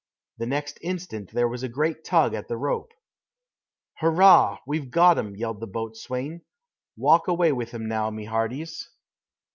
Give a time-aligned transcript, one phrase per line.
[0.39, 2.91] The next instant there was a great tug at the rope.
[3.99, 4.57] "Hurrah!
[4.65, 6.41] we've got 'um!" yelled the boatswain.
[6.97, 8.89] "Walk away with 'im now, my hearties."